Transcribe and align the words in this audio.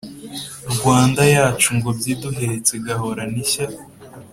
rwanda 0.73 1.21
yacu 1.35 1.67
ngombyi 1.77 2.09
iduhetse 2.15 2.73
gahorane 2.85 3.37
ishya 3.43 3.67